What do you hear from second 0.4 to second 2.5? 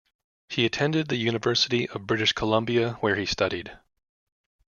He attended the University of British